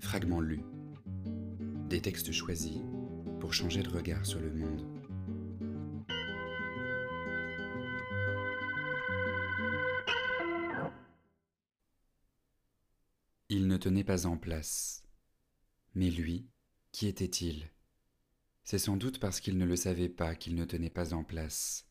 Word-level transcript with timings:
Fragments 0.00 0.40
lus. 0.40 0.62
Des 1.88 2.00
textes 2.00 2.32
choisis 2.32 2.78
pour 3.40 3.52
changer 3.52 3.82
de 3.82 3.88
regard 3.88 4.24
sur 4.24 4.40
le 4.40 4.52
monde. 4.52 4.86
Il 13.48 13.66
ne 13.66 13.76
tenait 13.76 14.04
pas 14.04 14.26
en 14.26 14.36
place. 14.36 15.04
Mais 15.94 16.10
lui, 16.10 16.48
qui 16.92 17.06
était-il? 17.06 17.70
C'est 18.62 18.78
sans 18.78 18.96
doute 18.96 19.18
parce 19.18 19.40
qu'il 19.40 19.58
ne 19.58 19.64
le 19.64 19.76
savait 19.76 20.10
pas 20.10 20.34
qu'il 20.34 20.54
ne 20.54 20.64
tenait 20.64 20.90
pas 20.90 21.14
en 21.14 21.24
place, 21.24 21.88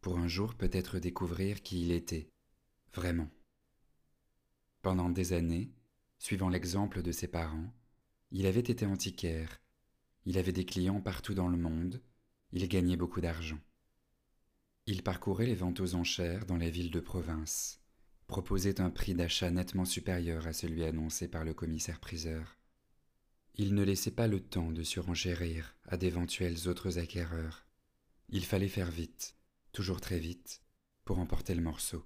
pour 0.00 0.18
un 0.18 0.28
jour 0.28 0.54
peut-être 0.54 0.98
découvrir 0.98 1.62
qui 1.62 1.82
il 1.82 1.92
était, 1.92 2.30
vraiment. 2.92 3.30
Pendant 4.82 5.08
des 5.08 5.32
années, 5.32 5.72
suivant 6.18 6.48
l'exemple 6.48 7.02
de 7.02 7.12
ses 7.12 7.28
parents, 7.28 7.72
il 8.30 8.46
avait 8.46 8.60
été 8.60 8.84
antiquaire, 8.84 9.60
il 10.26 10.36
avait 10.38 10.52
des 10.52 10.64
clients 10.64 11.00
partout 11.00 11.34
dans 11.34 11.48
le 11.48 11.56
monde, 11.56 12.02
il 12.52 12.68
gagnait 12.68 12.96
beaucoup 12.96 13.20
d'argent. 13.20 13.58
Il 14.86 15.02
parcourait 15.02 15.46
les 15.46 15.54
ventes 15.54 15.80
aux 15.80 15.94
enchères 15.94 16.46
dans 16.46 16.56
les 16.56 16.70
villes 16.70 16.90
de 16.90 17.00
province, 17.00 17.80
proposait 18.26 18.80
un 18.80 18.90
prix 18.90 19.14
d'achat 19.14 19.50
nettement 19.50 19.84
supérieur 19.84 20.46
à 20.46 20.52
celui 20.52 20.84
annoncé 20.84 21.28
par 21.28 21.44
le 21.44 21.54
commissaire-priseur. 21.54 22.58
Il 23.54 23.74
ne 23.74 23.82
laissait 23.82 24.12
pas 24.12 24.28
le 24.28 24.40
temps 24.40 24.70
de 24.70 24.82
surenchérir 24.82 25.76
à 25.86 25.96
d'éventuels 25.96 26.68
autres 26.68 26.98
acquéreurs. 26.98 27.66
Il 28.28 28.44
fallait 28.44 28.68
faire 28.68 28.90
vite, 28.90 29.36
toujours 29.72 30.00
très 30.00 30.18
vite, 30.18 30.62
pour 31.04 31.18
emporter 31.18 31.54
le 31.54 31.62
morceau. 31.62 32.04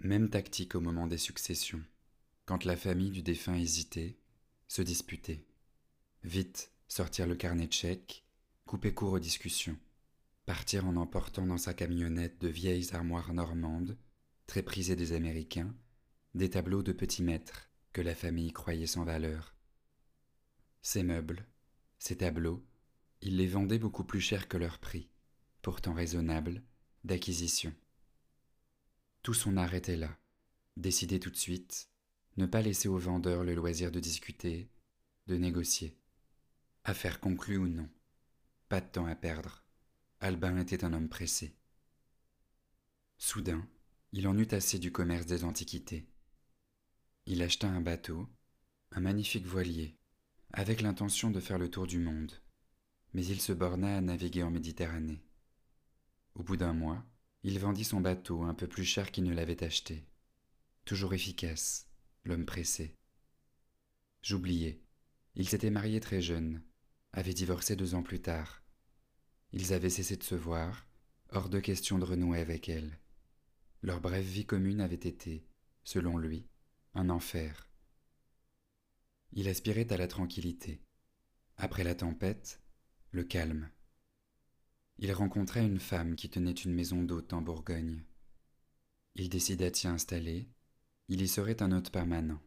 Même 0.00 0.30
tactique 0.30 0.74
au 0.74 0.80
moment 0.80 1.06
des 1.06 1.18
successions, 1.18 1.82
quand 2.44 2.64
la 2.64 2.76
famille 2.76 3.10
du 3.10 3.22
défunt 3.22 3.54
hésitait, 3.54 4.18
se 4.68 4.82
disputait. 4.82 5.44
Vite 6.24 6.72
sortir 6.88 7.26
le 7.26 7.34
carnet 7.34 7.66
de 7.66 7.72
chèques, 7.72 8.24
couper 8.66 8.92
court 8.94 9.12
aux 9.12 9.18
discussions, 9.18 9.78
partir 10.46 10.86
en 10.86 10.96
emportant 10.96 11.46
dans 11.46 11.58
sa 11.58 11.74
camionnette 11.74 12.40
de 12.40 12.48
vieilles 12.48 12.94
armoires 12.94 13.32
normandes, 13.32 13.96
très 14.46 14.62
prisées 14.62 14.96
des 14.96 15.12
Américains, 15.12 15.74
des 16.34 16.50
tableaux 16.50 16.82
de 16.82 16.92
petits 16.92 17.22
maîtres 17.22 17.70
que 17.92 18.00
la 18.00 18.14
famille 18.14 18.52
croyait 18.52 18.86
sans 18.86 19.04
valeur. 19.04 19.54
Ces 20.80 21.02
meubles, 21.02 21.46
ces 21.98 22.16
tableaux, 22.16 22.64
il 23.20 23.36
les 23.36 23.46
vendait 23.46 23.78
beaucoup 23.78 24.04
plus 24.04 24.20
cher 24.20 24.48
que 24.48 24.56
leur 24.56 24.78
prix, 24.78 25.08
pourtant 25.60 25.94
raisonnable, 25.94 26.62
d'acquisition. 27.04 27.72
Tout 29.22 29.34
son 29.34 29.56
art 29.56 29.74
était 29.74 29.96
là, 29.96 30.18
décider 30.76 31.20
tout 31.20 31.30
de 31.30 31.36
suite, 31.36 31.91
ne 32.36 32.46
pas 32.46 32.62
laisser 32.62 32.88
au 32.88 32.98
vendeur 32.98 33.44
le 33.44 33.54
loisir 33.54 33.90
de 33.90 34.00
discuter, 34.00 34.70
de 35.26 35.36
négocier. 35.36 35.98
Affaire 36.84 37.20
conclue 37.20 37.58
ou 37.58 37.68
non, 37.68 37.88
pas 38.68 38.80
de 38.80 38.88
temps 38.88 39.06
à 39.06 39.14
perdre. 39.14 39.62
Albin 40.20 40.56
était 40.58 40.84
un 40.84 40.92
homme 40.92 41.08
pressé. 41.08 41.54
Soudain, 43.18 43.66
il 44.12 44.26
en 44.26 44.36
eut 44.38 44.48
assez 44.52 44.78
du 44.78 44.90
commerce 44.90 45.26
des 45.26 45.44
antiquités. 45.44 46.08
Il 47.26 47.42
acheta 47.42 47.68
un 47.68 47.80
bateau, 47.80 48.28
un 48.90 49.00
magnifique 49.00 49.46
voilier, 49.46 49.96
avec 50.52 50.80
l'intention 50.80 51.30
de 51.30 51.40
faire 51.40 51.58
le 51.58 51.70
tour 51.70 51.86
du 51.86 51.98
monde, 51.98 52.32
mais 53.14 53.24
il 53.24 53.40
se 53.40 53.52
borna 53.52 53.96
à 53.96 54.00
naviguer 54.00 54.42
en 54.42 54.50
Méditerranée. 54.50 55.22
Au 56.34 56.42
bout 56.42 56.56
d'un 56.56 56.72
mois, 56.72 57.04
il 57.42 57.58
vendit 57.58 57.84
son 57.84 58.00
bateau 58.00 58.42
un 58.42 58.54
peu 58.54 58.66
plus 58.66 58.84
cher 58.84 59.10
qu'il 59.10 59.24
ne 59.24 59.34
l'avait 59.34 59.62
acheté. 59.62 60.06
Toujours 60.84 61.14
efficace, 61.14 61.91
l'homme 62.24 62.46
pressé. 62.46 62.96
J'oubliais. 64.22 64.82
Il 65.34 65.48
s'était 65.48 65.70
marié 65.70 66.00
très 66.00 66.20
jeune, 66.20 66.62
avait 67.12 67.34
divorcé 67.34 67.76
deux 67.76 67.94
ans 67.94 68.02
plus 68.02 68.20
tard. 68.20 68.62
Ils 69.52 69.72
avaient 69.72 69.90
cessé 69.90 70.16
de 70.16 70.22
se 70.22 70.34
voir, 70.34 70.86
hors 71.30 71.48
de 71.48 71.60
question 71.60 71.98
de 71.98 72.04
renouer 72.04 72.40
avec 72.40 72.68
elle. 72.68 72.98
Leur 73.82 74.00
brève 74.00 74.24
vie 74.24 74.46
commune 74.46 74.80
avait 74.80 74.94
été, 74.94 75.46
selon 75.84 76.16
lui, 76.16 76.46
un 76.94 77.10
enfer. 77.10 77.68
Il 79.32 79.48
aspirait 79.48 79.92
à 79.92 79.96
la 79.96 80.06
tranquillité. 80.06 80.82
Après 81.56 81.84
la 81.84 81.94
tempête, 81.94 82.62
le 83.10 83.24
calme. 83.24 83.70
Il 84.98 85.12
rencontra 85.12 85.60
une 85.60 85.80
femme 85.80 86.16
qui 86.16 86.30
tenait 86.30 86.52
une 86.52 86.74
maison 86.74 87.02
d'hôte 87.02 87.32
en 87.32 87.42
Bourgogne. 87.42 88.04
Il 89.14 89.28
décida 89.28 89.70
d'y 89.70 89.88
installer, 89.88 90.48
il 91.08 91.22
y 91.22 91.28
serait 91.28 91.62
un 91.62 91.72
hôte 91.72 91.90
permanent. 91.90 92.40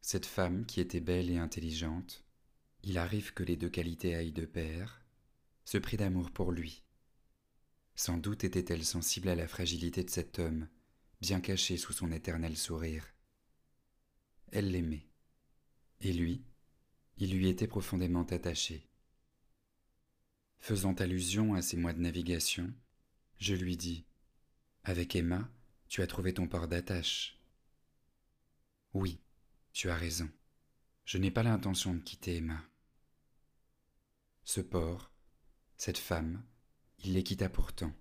Cette 0.00 0.26
femme, 0.26 0.66
qui 0.66 0.80
était 0.80 1.00
belle 1.00 1.30
et 1.30 1.38
intelligente, 1.38 2.24
il 2.82 2.98
arrive 2.98 3.34
que 3.34 3.42
les 3.42 3.56
deux 3.56 3.68
qualités 3.68 4.14
aillent 4.14 4.32
de 4.32 4.46
pair, 4.46 5.04
se 5.64 5.78
prit 5.78 5.96
d'amour 5.96 6.30
pour 6.30 6.52
lui. 6.52 6.84
Sans 7.96 8.18
doute 8.18 8.44
était-elle 8.44 8.84
sensible 8.84 9.28
à 9.28 9.34
la 9.34 9.48
fragilité 9.48 10.04
de 10.04 10.10
cet 10.10 10.38
homme, 10.38 10.68
bien 11.20 11.40
caché 11.40 11.76
sous 11.76 11.92
son 11.92 12.12
éternel 12.12 12.56
sourire. 12.56 13.06
Elle 14.52 14.70
l'aimait. 14.70 15.08
Et 16.00 16.12
lui, 16.12 16.44
il 17.16 17.36
lui 17.36 17.48
était 17.48 17.66
profondément 17.66 18.24
attaché. 18.24 18.88
Faisant 20.58 20.94
allusion 20.94 21.54
à 21.54 21.62
ses 21.62 21.76
mois 21.76 21.92
de 21.92 22.00
navigation, 22.00 22.72
je 23.38 23.54
lui 23.54 23.76
dis 23.76 24.04
Avec 24.84 25.16
Emma, 25.16 25.50
tu 25.88 26.02
as 26.02 26.06
trouvé 26.06 26.34
ton 26.34 26.48
port 26.48 26.68
d'attache. 26.68 27.38
Oui, 28.94 29.20
tu 29.72 29.90
as 29.90 29.96
raison. 29.96 30.28
Je 31.04 31.18
n'ai 31.18 31.30
pas 31.30 31.42
l'intention 31.42 31.94
de 31.94 32.00
quitter 32.00 32.36
Emma. 32.36 32.62
Ce 34.44 34.60
port, 34.60 35.10
cette 35.76 35.98
femme, 35.98 36.42
il 37.04 37.14
les 37.14 37.22
quitta 37.22 37.48
pourtant. 37.48 37.92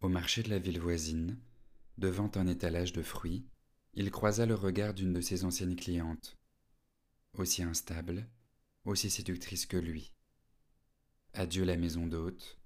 Au 0.00 0.08
marché 0.08 0.42
de 0.42 0.50
la 0.50 0.58
ville 0.58 0.80
voisine, 0.80 1.38
devant 1.98 2.30
un 2.34 2.46
étalage 2.46 2.92
de 2.92 3.02
fruits, 3.02 3.46
il 3.94 4.10
croisa 4.10 4.46
le 4.46 4.54
regard 4.54 4.94
d'une 4.94 5.12
de 5.12 5.20
ses 5.20 5.44
anciennes 5.44 5.76
clientes 5.76 6.40
aussi 7.34 7.62
instable, 7.62 8.28
aussi 8.84 9.10
séductrice 9.10 9.66
que 9.66 9.76
lui. 9.76 10.12
Adieu 11.32 11.64
la 11.64 11.76
maison 11.76 12.06
d'hôte, 12.06 12.58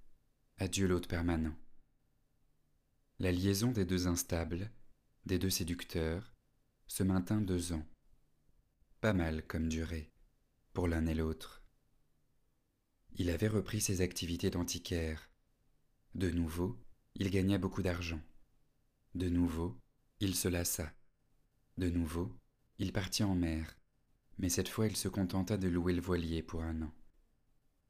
adieu 0.58 0.86
l'hôte 0.86 1.08
permanent. 1.08 1.54
La 3.24 3.32
liaison 3.32 3.72
des 3.72 3.86
deux 3.86 4.06
instables, 4.06 4.70
des 5.24 5.38
deux 5.38 5.48
séducteurs, 5.48 6.34
se 6.86 7.02
maintint 7.02 7.40
deux 7.40 7.72
ans. 7.72 7.86
Pas 9.00 9.14
mal 9.14 9.46
comme 9.46 9.70
durée, 9.70 10.12
pour 10.74 10.88
l'un 10.88 11.06
et 11.06 11.14
l'autre. 11.14 11.64
Il 13.14 13.30
avait 13.30 13.48
repris 13.48 13.80
ses 13.80 14.02
activités 14.02 14.50
d'antiquaire. 14.50 15.30
De 16.14 16.28
nouveau, 16.28 16.76
il 17.14 17.30
gagna 17.30 17.56
beaucoup 17.56 17.80
d'argent. 17.80 18.20
De 19.14 19.30
nouveau, 19.30 19.74
il 20.20 20.34
se 20.34 20.48
lassa. 20.48 20.92
De 21.78 21.88
nouveau, 21.88 22.30
il 22.78 22.92
partit 22.92 23.24
en 23.24 23.34
mer 23.34 23.74
mais 24.36 24.50
cette 24.50 24.68
fois 24.68 24.86
il 24.86 24.98
se 24.98 25.08
contenta 25.08 25.56
de 25.56 25.68
louer 25.68 25.94
le 25.94 26.02
voilier 26.02 26.42
pour 26.42 26.62
un 26.62 26.82
an. 26.82 26.92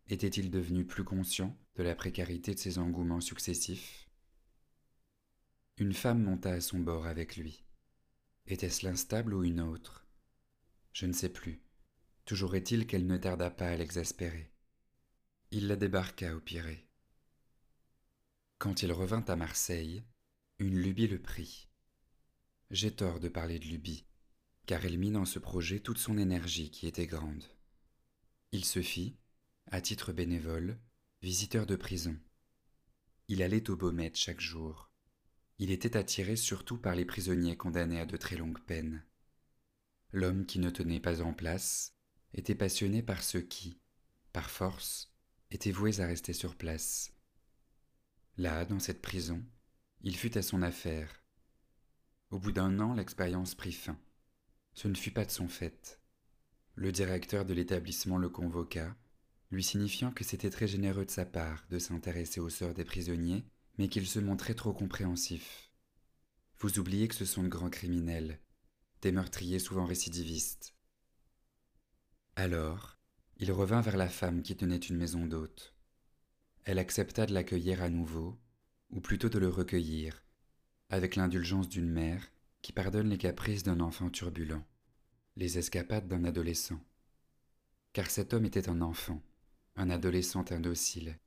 Était-il 0.06 0.53
devenu 0.53 0.87
plus 0.87 1.03
conscient 1.03 1.59
de 1.75 1.83
la 1.83 1.97
précarité 1.97 2.55
de 2.55 2.61
ses 2.61 2.78
engouements 2.78 3.21
successifs? 3.21 4.04
Une 5.77 5.93
femme 5.93 6.23
monta 6.23 6.53
à 6.53 6.61
son 6.61 6.79
bord 6.79 7.07
avec 7.07 7.37
lui. 7.37 7.65
Était-ce 8.47 8.87
l'instable 8.87 9.35
ou 9.35 9.43
une 9.43 9.61
autre? 9.61 10.07
Je 10.93 11.07
ne 11.07 11.12
sais 11.12 11.31
plus. 11.31 11.65
Toujours 12.25 12.55
est-il 12.55 12.87
qu'elle 12.87 13.09
ne 13.09 13.17
tarda 13.17 13.51
pas 13.51 13.67
à 13.67 13.77
l'exaspérer. 13.77 14.53
Il 15.51 15.67
la 15.67 15.75
débarqua 15.75 16.37
au 16.37 16.41
Pirée. 16.41 16.89
Quand 18.59 18.85
il 18.85 18.93
revint 18.93 19.25
à 19.27 19.35
Marseille, 19.35 20.05
une 20.61 20.79
lubie 20.79 21.09
le 21.09 21.21
prit. 21.21 21.69
J'ai 22.71 22.95
tort 22.95 23.19
de 23.19 23.29
parler 23.29 23.59
de 23.59 23.67
lubie, 23.67 24.06
car 24.67 24.85
elle 24.85 24.97
mit 24.97 25.11
dans 25.11 25.25
ce 25.25 25.41
projet 25.41 25.81
toute 25.81 25.99
son 25.99 26.19
énergie 26.19 26.71
qui 26.71 26.87
était 26.87 27.09
grande. 27.09 27.44
Il 28.53 28.65
se 28.65 28.81
fit, 28.81 29.17
à 29.73 29.81
titre 29.81 30.12
bénévole, 30.12 30.79
visiteur 31.21 31.67
de 31.67 31.75
prison. 31.75 32.17
Il 33.26 33.43
allait 33.43 33.69
au 33.71 33.76
Baumette 33.76 34.17
chaque 34.17 34.41
jour. 34.41 34.94
Il 35.59 35.71
était 35.71 35.97
attiré 35.97 36.37
surtout 36.37 36.79
par 36.79 36.95
les 36.95 37.05
prisonniers 37.05 37.56
condamnés 37.56 38.01
à 38.01 38.06
de 38.06 38.17
très 38.17 38.37
longues 38.37 38.61
peines. 38.61 39.05
L'homme 40.12 40.47
qui 40.47 40.59
ne 40.59 40.71
tenait 40.71 41.01
pas 41.01 41.23
en 41.23 41.33
place 41.33 41.95
était 42.33 42.55
passionné 42.55 43.03
par 43.03 43.23
ceux 43.23 43.41
qui, 43.41 43.79
par 44.33 44.51
force, 44.51 45.12
étaient 45.51 45.71
voués 45.71 46.01
à 46.01 46.06
rester 46.06 46.33
sur 46.33 46.56
place. 46.56 47.12
Là, 48.37 48.65
dans 48.65 48.81
cette 48.81 49.01
prison, 49.01 49.45
il 50.03 50.17
fut 50.17 50.37
à 50.37 50.43
son 50.43 50.62
affaire. 50.62 51.23
Au 52.31 52.39
bout 52.41 52.53
d'un 52.53 52.81
an, 52.81 52.95
l'expérience 52.95 53.55
prit 53.55 53.73
fin. 53.73 53.99
Ce 54.73 54.89
ne 54.89 54.95
fut 54.97 55.12
pas 55.12 55.25
de 55.25 55.31
son 55.31 55.47
fait. 55.47 56.00
Le 56.75 56.91
directeur 56.91 57.45
de 57.45 57.55
l'établissement 57.55 58.19
le 58.19 58.29
convoqua, 58.29 58.97
lui 59.53 59.62
signifiant 59.62 60.11
que 60.11 60.25
c'était 60.25 60.50
très 60.50 60.67
généreux 60.67 61.05
de 61.05 61.11
sa 61.11 61.25
part 61.25 61.65
de 61.71 61.79
s'intéresser 61.79 62.41
au 62.41 62.50
sort 62.50 62.75
des 62.75 62.85
prisonniers, 62.85 63.45
mais 63.79 63.88
qu'il 63.88 64.06
se 64.06 64.19
montrait 64.19 64.55
trop 64.55 64.73
compréhensif. 64.73 65.71
Vous 66.59 66.79
oubliez 66.79 67.09
que 67.09 67.15
ce 67.15 67.25
sont 67.25 67.43
de 67.43 67.49
grands 67.49 67.71
criminels, 67.71 68.41
des 69.03 69.12
meurtriers 69.12 69.59
souvent 69.59 69.85
récidivistes. 69.85 70.75
Alors, 72.37 72.99
il 73.37 73.53
revint 73.53 73.81
vers 73.81 73.97
la 73.97 74.09
femme 74.09 74.43
qui 74.43 74.56
tenait 74.56 74.76
une 74.76 74.97
maison 74.97 75.26
d'hôte. 75.26 75.75
Elle 76.65 76.79
accepta 76.79 77.26
de 77.26 77.35
l'accueillir 77.35 77.82
à 77.82 77.91
nouveau, 77.91 78.38
ou 78.91 79.00
plutôt 79.00 79.29
de 79.29 79.38
le 79.38 79.49
recueillir, 79.49 80.25
avec 80.88 81.17
l'indulgence 81.17 81.69
d'une 81.69 81.91
mère 81.91 82.31
qui 82.62 82.73
pardonne 82.73 83.11
les 83.11 83.19
caprices 83.19 83.62
d'un 83.62 83.81
enfant 83.81 84.09
turbulent, 84.09 84.65
les 85.37 85.59
escapades 85.59 86.09
d'un 86.09 86.25
adolescent. 86.25 86.81
Car 87.93 88.11
cet 88.11 88.32
homme 88.32 88.47
était 88.47 88.69
un 88.69 88.81
enfant, 88.81 89.21
un 89.76 89.91
adolescent 89.91 90.50
indocile. 90.50 91.19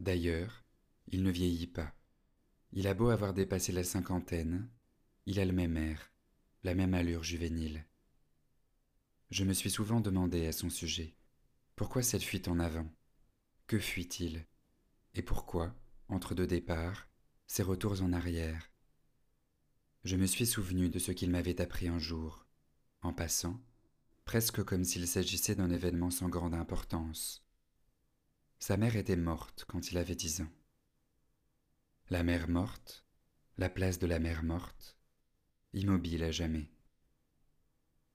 D'ailleurs, 0.00 0.61
il 1.08 1.22
ne 1.22 1.30
vieillit 1.30 1.66
pas. 1.66 1.94
Il 2.72 2.86
a 2.86 2.94
beau 2.94 3.08
avoir 3.08 3.34
dépassé 3.34 3.72
la 3.72 3.84
cinquantaine, 3.84 4.68
il 5.26 5.40
a 5.40 5.44
le 5.44 5.52
même 5.52 5.76
air, 5.76 6.12
la 6.64 6.74
même 6.74 6.94
allure 6.94 7.22
juvénile. 7.22 7.86
Je 9.30 9.44
me 9.44 9.52
suis 9.52 9.70
souvent 9.70 10.00
demandé 10.00 10.46
à 10.46 10.52
son 10.52 10.70
sujet 10.70 11.14
pourquoi 11.76 12.02
cette 12.02 12.22
fuite 12.22 12.48
en 12.48 12.58
avant? 12.58 12.88
Que 13.66 13.78
fuit-il? 13.78 14.46
Et 15.14 15.22
pourquoi, 15.22 15.74
entre 16.08 16.34
deux 16.34 16.46
départs, 16.46 17.08
ces 17.46 17.62
retours 17.62 18.02
en 18.02 18.12
arrière? 18.12 18.70
Je 20.04 20.16
me 20.16 20.26
suis 20.26 20.46
souvenu 20.46 20.90
de 20.90 20.98
ce 20.98 21.12
qu'il 21.12 21.30
m'avait 21.30 21.60
appris 21.60 21.88
un 21.88 21.98
jour, 21.98 22.46
en 23.00 23.12
passant, 23.12 23.60
presque 24.24 24.62
comme 24.62 24.84
s'il 24.84 25.08
s'agissait 25.08 25.54
d'un 25.54 25.70
événement 25.70 26.10
sans 26.10 26.28
grande 26.28 26.54
importance. 26.54 27.44
Sa 28.58 28.76
mère 28.76 28.94
était 28.94 29.16
morte 29.16 29.64
quand 29.66 29.90
il 29.90 29.98
avait 29.98 30.14
dix 30.14 30.40
ans. 30.40 30.52
La 32.12 32.22
mère 32.22 32.46
morte, 32.46 33.06
la 33.56 33.70
place 33.70 33.98
de 33.98 34.06
la 34.06 34.18
mère 34.18 34.42
morte, 34.42 34.98
immobile 35.72 36.22
à 36.24 36.30
jamais. 36.30 36.70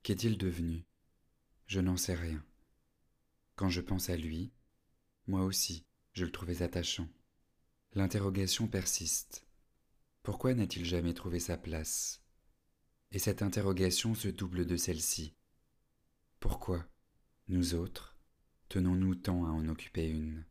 Qu'est-il 0.03 0.37
devenu? 0.37 0.85
Je 1.65 1.79
n'en 1.79 1.97
sais 1.97 2.13
rien. 2.13 2.45
Quand 3.55 3.69
je 3.69 3.81
pense 3.81 4.11
à 4.11 4.15
lui, 4.15 4.53
moi 5.25 5.45
aussi, 5.45 5.87
je 6.13 6.25
le 6.25 6.31
trouvais 6.31 6.61
attachant. 6.61 7.09
L'interrogation 7.93 8.67
persiste. 8.67 9.47
Pourquoi 10.21 10.53
n'a-t-il 10.53 10.85
jamais 10.85 11.15
trouvé 11.15 11.39
sa 11.39 11.57
place? 11.57 12.21
Et 13.09 13.17
cette 13.17 13.41
interrogation 13.41 14.13
se 14.13 14.27
double 14.27 14.67
de 14.67 14.77
celle-ci. 14.77 15.33
Pourquoi, 16.39 16.85
nous 17.47 17.73
autres, 17.73 18.15
tenons-nous 18.69 19.15
tant 19.15 19.43
à 19.47 19.49
en 19.49 19.67
occuper 19.67 20.07
une? 20.07 20.45